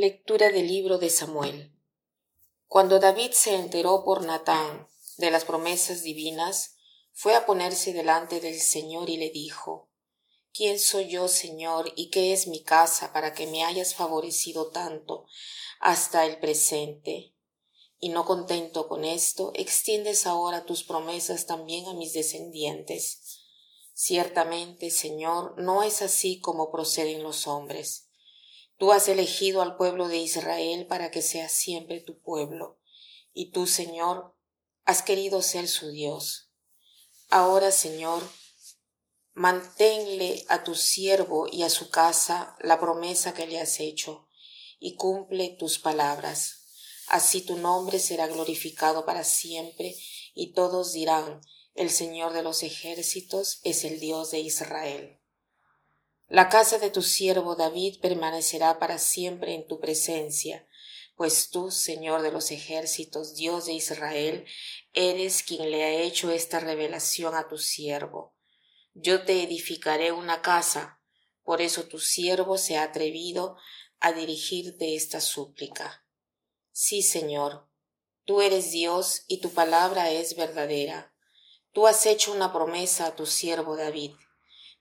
Lectura 0.00 0.50
del 0.50 0.66
libro 0.66 0.96
de 0.96 1.10
Samuel. 1.10 1.74
Cuando 2.68 3.00
David 3.00 3.32
se 3.32 3.54
enteró 3.54 4.02
por 4.02 4.24
Natán 4.24 4.88
de 5.18 5.30
las 5.30 5.44
promesas 5.44 6.02
divinas, 6.02 6.76
fue 7.12 7.34
a 7.34 7.44
ponerse 7.44 7.92
delante 7.92 8.40
del 8.40 8.58
Señor 8.58 9.10
y 9.10 9.18
le 9.18 9.28
dijo, 9.28 9.90
¿Quién 10.54 10.78
soy 10.78 11.10
yo, 11.10 11.28
Señor, 11.28 11.92
y 11.96 12.08
qué 12.08 12.32
es 12.32 12.46
mi 12.46 12.62
casa 12.62 13.12
para 13.12 13.34
que 13.34 13.46
me 13.46 13.62
hayas 13.62 13.94
favorecido 13.94 14.70
tanto 14.70 15.26
hasta 15.80 16.24
el 16.24 16.38
presente? 16.38 17.34
Y 17.98 18.08
no 18.08 18.24
contento 18.24 18.88
con 18.88 19.04
esto, 19.04 19.52
extiendes 19.54 20.26
ahora 20.26 20.64
tus 20.64 20.82
promesas 20.82 21.44
también 21.44 21.84
a 21.88 21.92
mis 21.92 22.14
descendientes. 22.14 23.42
Ciertamente, 23.92 24.88
Señor, 24.88 25.56
no 25.58 25.82
es 25.82 26.00
así 26.00 26.40
como 26.40 26.70
proceden 26.70 27.22
los 27.22 27.46
hombres 27.46 28.06
Tú 28.80 28.92
has 28.92 29.08
elegido 29.08 29.60
al 29.60 29.76
pueblo 29.76 30.08
de 30.08 30.16
Israel 30.16 30.86
para 30.86 31.10
que 31.10 31.20
sea 31.20 31.50
siempre 31.50 32.00
tu 32.00 32.18
pueblo, 32.18 32.78
y 33.34 33.50
tú, 33.50 33.66
Señor, 33.66 34.34
has 34.86 35.02
querido 35.02 35.42
ser 35.42 35.68
su 35.68 35.90
Dios. 35.90 36.50
Ahora, 37.28 37.72
Señor, 37.72 38.22
manténle 39.34 40.46
a 40.48 40.64
tu 40.64 40.74
siervo 40.74 41.46
y 41.46 41.62
a 41.62 41.68
su 41.68 41.90
casa 41.90 42.56
la 42.60 42.80
promesa 42.80 43.34
que 43.34 43.46
le 43.46 43.60
has 43.60 43.80
hecho, 43.80 44.28
y 44.78 44.94
cumple 44.94 45.50
tus 45.58 45.78
palabras. 45.78 46.64
Así 47.06 47.42
tu 47.42 47.58
nombre 47.58 47.98
será 47.98 48.28
glorificado 48.28 49.04
para 49.04 49.24
siempre, 49.24 49.94
y 50.32 50.54
todos 50.54 50.94
dirán, 50.94 51.42
el 51.74 51.90
Señor 51.90 52.32
de 52.32 52.42
los 52.42 52.62
ejércitos 52.62 53.60
es 53.62 53.84
el 53.84 54.00
Dios 54.00 54.30
de 54.30 54.38
Israel. 54.38 55.19
La 56.30 56.48
casa 56.48 56.78
de 56.78 56.90
tu 56.90 57.02
siervo 57.02 57.56
David 57.56 57.98
permanecerá 58.00 58.78
para 58.78 58.98
siempre 58.98 59.52
en 59.52 59.66
tu 59.66 59.80
presencia, 59.80 60.64
pues 61.16 61.50
tú, 61.50 61.72
Señor 61.72 62.22
de 62.22 62.30
los 62.30 62.52
ejércitos, 62.52 63.34
Dios 63.34 63.66
de 63.66 63.72
Israel, 63.72 64.46
eres 64.92 65.42
quien 65.42 65.72
le 65.72 65.82
ha 65.82 65.90
hecho 65.90 66.30
esta 66.30 66.60
revelación 66.60 67.34
a 67.34 67.48
tu 67.48 67.58
siervo. 67.58 68.36
Yo 68.94 69.24
te 69.24 69.42
edificaré 69.42 70.12
una 70.12 70.40
casa, 70.40 71.00
por 71.42 71.60
eso 71.60 71.88
tu 71.88 71.98
siervo 71.98 72.58
se 72.58 72.76
ha 72.76 72.84
atrevido 72.84 73.56
a 73.98 74.12
dirigirte 74.12 74.94
esta 74.94 75.20
súplica. 75.20 76.06
Sí, 76.70 77.02
Señor, 77.02 77.66
tú 78.24 78.40
eres 78.40 78.70
Dios 78.70 79.24
y 79.26 79.40
tu 79.40 79.50
palabra 79.50 80.12
es 80.12 80.36
verdadera. 80.36 81.12
Tú 81.72 81.88
has 81.88 82.06
hecho 82.06 82.32
una 82.32 82.52
promesa 82.52 83.06
a 83.06 83.16
tu 83.16 83.26
siervo 83.26 83.76
David 83.76 84.12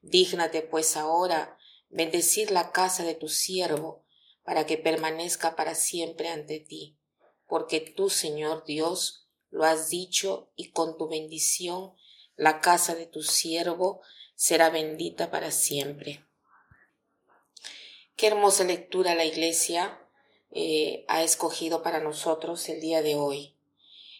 Dígnate 0.00 0.62
pues 0.62 0.96
ahora 0.96 1.58
bendecir 1.88 2.50
la 2.50 2.72
casa 2.72 3.02
de 3.02 3.14
tu 3.14 3.28
siervo, 3.28 4.04
para 4.42 4.64
que 4.64 4.78
permanezca 4.78 5.56
para 5.56 5.74
siempre 5.74 6.28
ante 6.28 6.58
ti, 6.58 6.96
porque 7.46 7.80
tú, 7.80 8.08
Señor 8.08 8.64
Dios, 8.64 9.28
lo 9.50 9.64
has 9.64 9.90
dicho, 9.90 10.50
y 10.56 10.70
con 10.70 10.96
tu 10.96 11.08
bendición 11.08 11.94
la 12.34 12.60
casa 12.60 12.94
de 12.94 13.06
tu 13.06 13.22
siervo 13.22 14.00
será 14.34 14.70
bendita 14.70 15.30
para 15.30 15.50
siempre. 15.50 16.24
Qué 18.16 18.28
hermosa 18.28 18.64
lectura 18.64 19.14
la 19.14 19.24
Iglesia 19.24 20.00
eh, 20.50 21.04
ha 21.08 21.22
escogido 21.22 21.82
para 21.82 22.00
nosotros 22.00 22.68
el 22.68 22.80
día 22.80 23.02
de 23.02 23.16
hoy. 23.16 23.56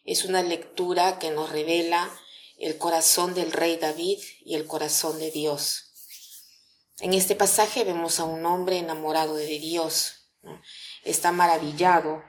Es 0.04 0.24
una 0.24 0.42
lectura 0.42 1.18
que 1.18 1.30
nos 1.30 1.50
revela 1.50 2.10
el 2.58 2.76
corazón 2.76 3.34
del 3.34 3.52
rey 3.52 3.76
David 3.76 4.18
y 4.44 4.56
el 4.56 4.66
corazón 4.66 5.20
de 5.20 5.30
Dios. 5.30 5.92
En 6.98 7.14
este 7.14 7.36
pasaje 7.36 7.84
vemos 7.84 8.18
a 8.18 8.24
un 8.24 8.44
hombre 8.46 8.78
enamorado 8.78 9.36
de 9.36 9.46
Dios. 9.60 10.32
Está 11.04 11.30
maravillado 11.30 12.20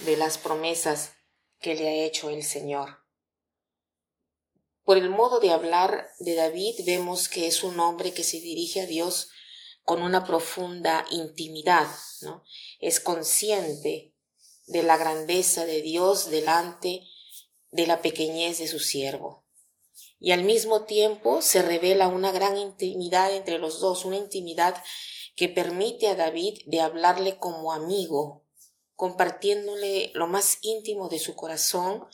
de 0.00 0.16
las 0.16 0.36
promesas 0.36 1.12
que 1.60 1.76
le 1.76 1.88
ha 1.88 2.04
hecho 2.04 2.28
el 2.28 2.42
Señor. 2.42 3.04
Por 4.82 4.96
el 4.96 5.10
modo 5.10 5.38
de 5.38 5.52
hablar 5.52 6.10
de 6.18 6.34
David 6.34 6.80
vemos 6.84 7.28
que 7.28 7.46
es 7.46 7.62
un 7.62 7.78
hombre 7.78 8.12
que 8.12 8.24
se 8.24 8.40
dirige 8.40 8.80
a 8.80 8.86
Dios 8.86 9.30
con 9.84 10.02
una 10.02 10.24
profunda 10.24 11.06
intimidad. 11.10 11.86
Es 12.80 12.98
consciente 12.98 14.12
de 14.66 14.82
la 14.82 14.96
grandeza 14.96 15.66
de 15.66 15.82
Dios 15.82 16.30
delante 16.30 17.04
de 17.70 17.86
la 17.86 18.02
pequeñez 18.02 18.58
de 18.58 18.66
su 18.66 18.80
siervo 18.80 19.47
y 20.20 20.32
al 20.32 20.42
mismo 20.44 20.84
tiempo 20.84 21.42
se 21.42 21.62
revela 21.62 22.08
una 22.08 22.32
gran 22.32 22.56
intimidad 22.56 23.32
entre 23.32 23.58
los 23.58 23.80
dos, 23.80 24.04
una 24.04 24.16
intimidad 24.16 24.82
que 25.36 25.48
permite 25.48 26.08
a 26.08 26.16
David 26.16 26.58
de 26.66 26.80
hablarle 26.80 27.38
como 27.38 27.72
amigo, 27.72 28.44
compartiéndole 28.96 30.10
lo 30.14 30.26
más 30.26 30.58
íntimo 30.62 31.08
de 31.08 31.20
su 31.20 31.36
corazón 31.36 32.04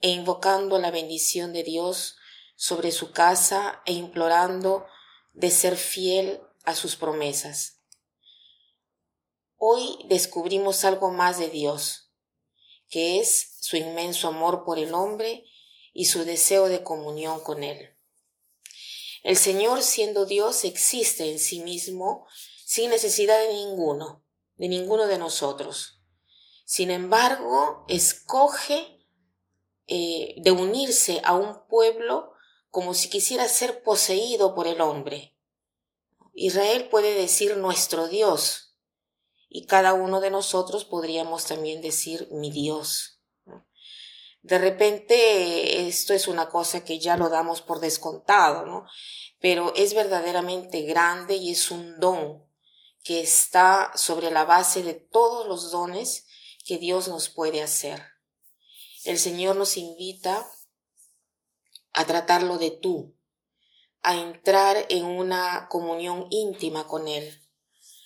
e 0.00 0.08
invocando 0.08 0.78
la 0.78 0.90
bendición 0.90 1.52
de 1.52 1.62
Dios 1.62 2.16
sobre 2.56 2.90
su 2.90 3.12
casa 3.12 3.82
e 3.84 3.92
implorando 3.92 4.86
de 5.34 5.50
ser 5.50 5.76
fiel 5.76 6.40
a 6.64 6.74
sus 6.74 6.96
promesas. 6.96 7.80
Hoy 9.56 9.98
descubrimos 10.08 10.84
algo 10.84 11.10
más 11.10 11.38
de 11.38 11.48
Dios, 11.50 12.10
que 12.88 13.20
es 13.20 13.58
su 13.60 13.76
inmenso 13.76 14.28
amor 14.28 14.64
por 14.64 14.78
el 14.78 14.94
hombre 14.94 15.44
y 15.92 16.06
su 16.06 16.24
deseo 16.24 16.68
de 16.68 16.82
comunión 16.82 17.40
con 17.40 17.62
Él. 17.62 17.96
El 19.22 19.36
Señor, 19.36 19.82
siendo 19.82 20.26
Dios, 20.26 20.64
existe 20.64 21.30
en 21.30 21.38
sí 21.38 21.60
mismo 21.60 22.26
sin 22.64 22.90
necesidad 22.90 23.38
de 23.38 23.52
ninguno, 23.52 24.24
de 24.56 24.68
ninguno 24.68 25.06
de 25.06 25.18
nosotros. 25.18 26.00
Sin 26.64 26.90
embargo, 26.90 27.84
escoge 27.88 29.06
eh, 29.86 30.34
de 30.38 30.50
unirse 30.50 31.20
a 31.24 31.34
un 31.34 31.66
pueblo 31.68 32.32
como 32.70 32.94
si 32.94 33.10
quisiera 33.10 33.48
ser 33.48 33.82
poseído 33.82 34.54
por 34.54 34.66
el 34.66 34.80
hombre. 34.80 35.36
Israel 36.32 36.88
puede 36.88 37.14
decir 37.14 37.58
nuestro 37.58 38.08
Dios 38.08 38.74
y 39.50 39.66
cada 39.66 39.92
uno 39.92 40.20
de 40.20 40.30
nosotros 40.30 40.86
podríamos 40.86 41.44
también 41.44 41.82
decir 41.82 42.28
mi 42.30 42.50
Dios. 42.50 43.11
De 44.42 44.58
repente 44.58 45.86
esto 45.86 46.14
es 46.14 46.26
una 46.26 46.48
cosa 46.48 46.84
que 46.84 46.98
ya 46.98 47.16
lo 47.16 47.28
damos 47.28 47.62
por 47.62 47.78
descontado, 47.78 48.66
¿no? 48.66 48.86
Pero 49.40 49.72
es 49.76 49.94
verdaderamente 49.94 50.82
grande 50.82 51.36
y 51.36 51.52
es 51.52 51.70
un 51.70 51.98
don 52.00 52.44
que 53.04 53.20
está 53.20 53.92
sobre 53.94 54.30
la 54.30 54.44
base 54.44 54.82
de 54.82 54.94
todos 54.94 55.46
los 55.46 55.70
dones 55.70 56.26
que 56.64 56.78
Dios 56.78 57.08
nos 57.08 57.28
puede 57.28 57.62
hacer. 57.62 58.02
El 59.04 59.18
Señor 59.18 59.56
nos 59.56 59.76
invita 59.76 60.48
a 61.92 62.04
tratarlo 62.04 62.58
de 62.58 62.70
tú, 62.70 63.16
a 64.02 64.16
entrar 64.16 64.86
en 64.88 65.04
una 65.04 65.68
comunión 65.68 66.26
íntima 66.30 66.86
con 66.86 67.06
Él, 67.06 67.42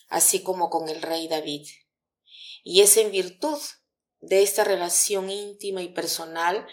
así 0.09 0.43
como 0.43 0.69
con 0.69 0.89
el 0.89 1.01
rey 1.03 1.29
David. 1.29 1.67
Y 2.63 2.81
es 2.81 2.97
en 2.97 3.11
virtud 3.11 3.59
de 4.21 4.43
esta 4.43 4.65
relación 4.65 5.31
íntima 5.31 5.83
y 5.83 5.89
personal 5.89 6.67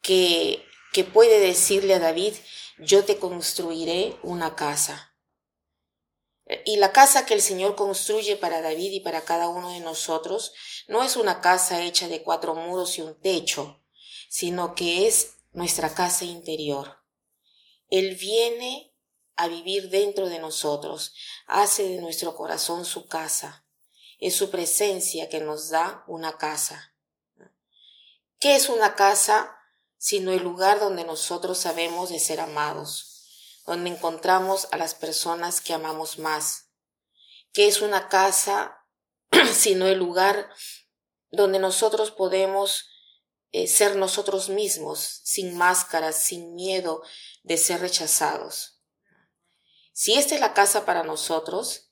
que, 0.00 0.64
que 0.92 1.04
puede 1.04 1.40
decirle 1.40 1.94
a 1.94 1.98
David, 1.98 2.34
yo 2.78 3.04
te 3.04 3.18
construiré 3.18 4.16
una 4.22 4.56
casa. 4.56 5.14
Y 6.66 6.76
la 6.76 6.92
casa 6.92 7.24
que 7.24 7.34
el 7.34 7.40
Señor 7.40 7.74
construye 7.74 8.36
para 8.36 8.60
David 8.60 8.92
y 8.92 9.00
para 9.00 9.22
cada 9.22 9.48
uno 9.48 9.70
de 9.70 9.80
nosotros 9.80 10.52
no 10.88 11.02
es 11.02 11.16
una 11.16 11.40
casa 11.40 11.82
hecha 11.82 12.06
de 12.08 12.22
cuatro 12.22 12.54
muros 12.54 12.98
y 12.98 13.00
un 13.00 13.18
techo, 13.18 13.82
sino 14.28 14.74
que 14.74 15.06
es 15.06 15.36
nuestra 15.52 15.94
casa 15.94 16.26
interior. 16.26 16.98
Él 17.88 18.16
viene 18.16 18.92
a 19.36 19.48
vivir 19.48 19.88
dentro 19.88 20.28
de 20.28 20.38
nosotros, 20.38 21.14
hace 21.46 21.88
de 21.88 22.00
nuestro 22.00 22.36
corazón 22.36 22.84
su 22.84 23.06
casa. 23.06 23.63
Es 24.24 24.36
su 24.36 24.48
presencia 24.48 25.28
que 25.28 25.40
nos 25.40 25.68
da 25.68 26.02
una 26.06 26.38
casa. 26.38 26.94
¿Qué 28.40 28.56
es 28.56 28.70
una 28.70 28.94
casa 28.94 29.54
sino 29.98 30.32
el 30.32 30.42
lugar 30.42 30.80
donde 30.80 31.04
nosotros 31.04 31.58
sabemos 31.58 32.08
de 32.08 32.18
ser 32.18 32.40
amados, 32.40 33.60
donde 33.66 33.90
encontramos 33.90 34.66
a 34.70 34.78
las 34.78 34.94
personas 34.94 35.60
que 35.60 35.74
amamos 35.74 36.18
más? 36.18 36.70
¿Qué 37.52 37.66
es 37.66 37.82
una 37.82 38.08
casa 38.08 38.86
sino 39.52 39.88
el 39.88 39.98
lugar 39.98 40.48
donde 41.30 41.58
nosotros 41.58 42.10
podemos 42.10 42.88
eh, 43.52 43.66
ser 43.66 43.94
nosotros 43.94 44.48
mismos, 44.48 45.20
sin 45.24 45.54
máscaras, 45.54 46.16
sin 46.16 46.54
miedo 46.54 47.02
de 47.42 47.58
ser 47.58 47.82
rechazados? 47.82 48.80
Si 49.92 50.14
esta 50.14 50.34
es 50.34 50.40
la 50.40 50.54
casa 50.54 50.86
para 50.86 51.02
nosotros, 51.02 51.83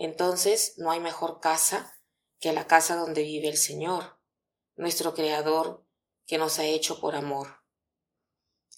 entonces 0.00 0.74
no 0.78 0.90
hay 0.90 0.98
mejor 0.98 1.40
casa 1.40 1.94
que 2.38 2.54
la 2.54 2.66
casa 2.66 2.96
donde 2.96 3.22
vive 3.22 3.48
el 3.48 3.58
Señor, 3.58 4.18
nuestro 4.74 5.14
Creador, 5.14 5.84
que 6.26 6.38
nos 6.38 6.58
ha 6.58 6.64
hecho 6.64 7.00
por 7.00 7.14
amor. 7.14 7.60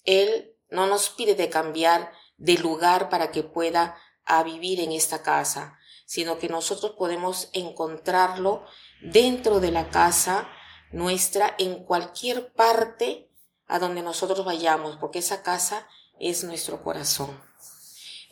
Él 0.03 0.57
no 0.69 0.85
nos 0.85 1.09
pide 1.09 1.35
de 1.35 1.49
cambiar 1.49 2.11
de 2.35 2.57
lugar 2.57 3.09
para 3.09 3.31
que 3.31 3.41
pueda 3.41 3.97
vivir 4.43 4.81
en 4.81 4.91
esta 4.91 5.23
casa, 5.23 5.79
sino 6.05 6.39
que 6.39 6.49
nosotros 6.49 6.95
podemos 6.97 7.49
encontrarlo 7.53 8.65
dentro 9.01 9.61
de 9.61 9.71
la 9.71 9.89
casa 9.89 10.49
nuestra, 10.91 11.55
en 11.57 11.85
cualquier 11.85 12.51
parte 12.51 13.31
a 13.67 13.79
donde 13.79 14.01
nosotros 14.01 14.45
vayamos, 14.45 14.97
porque 14.97 15.19
esa 15.19 15.41
casa 15.41 15.87
es 16.19 16.43
nuestro 16.43 16.83
corazón. 16.83 17.41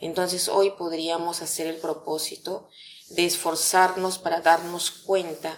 Entonces 0.02 0.48
hoy 0.48 0.70
podríamos 0.70 1.42
hacer 1.42 1.68
el 1.68 1.76
propósito 1.76 2.68
de 3.10 3.24
esforzarnos 3.24 4.18
para 4.18 4.40
darnos 4.40 4.90
cuenta 4.90 5.56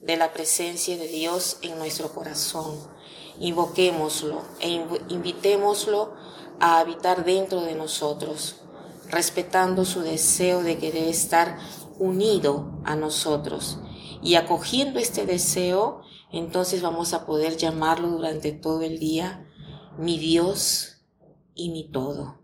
de 0.00 0.16
la 0.16 0.32
presencia 0.32 0.98
de 0.98 1.06
Dios 1.06 1.58
en 1.62 1.78
nuestro 1.78 2.12
corazón. 2.12 2.76
Invoquémoslo 3.38 4.42
e 4.58 4.84
invitémoslo 5.08 6.12
a 6.58 6.80
habitar 6.80 7.24
dentro 7.24 7.60
de 7.62 7.76
nosotros, 7.76 8.56
respetando 9.10 9.84
su 9.84 10.00
deseo 10.00 10.64
de 10.64 10.76
querer 10.76 11.08
estar 11.08 11.56
unido 12.00 12.80
a 12.84 12.96
nosotros. 12.96 13.78
Y 14.24 14.34
acogiendo 14.34 14.98
este 14.98 15.24
deseo, 15.24 16.02
entonces 16.32 16.82
vamos 16.82 17.14
a 17.14 17.26
poder 17.26 17.56
llamarlo 17.56 18.08
durante 18.08 18.50
todo 18.50 18.82
el 18.82 18.98
día 18.98 19.48
mi 19.96 20.18
Dios 20.18 20.96
y 21.54 21.70
mi 21.70 21.88
todo. 21.92 22.43